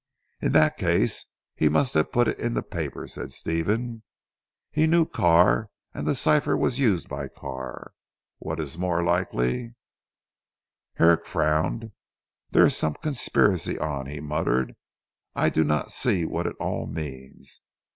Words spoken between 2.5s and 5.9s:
the paper," said Stephen, "he knew Carr